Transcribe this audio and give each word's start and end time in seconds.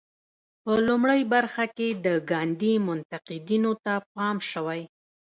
په 0.63 0.71
لومړۍ 0.87 1.21
برخه 1.33 1.65
کې 1.77 1.87
د 2.05 2.07
ګاندي 2.31 2.73
منتقدینو 2.87 3.71
ته 3.83 3.93
پام 4.13 4.37
شوی. 4.51 4.81